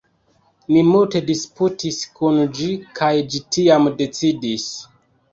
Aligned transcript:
ni 0.75 0.81
multe 0.85 1.19
disputis 1.25 1.99
kun 2.19 2.39
ĝi 2.59 2.69
kaj 3.01 3.09
ĝi 3.33 3.41
tiam 3.57 3.91
decidis 4.01 4.65